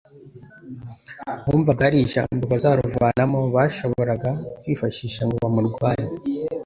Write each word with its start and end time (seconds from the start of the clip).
bumvaga 1.45 1.81
hari 1.87 1.97
ijambo 2.05 2.43
bazaruvanamo 2.53 3.39
bazashobora 3.55 4.13
kwifashisha 4.59 5.21
ngo 5.25 5.35
bamurwanye. 5.43 6.09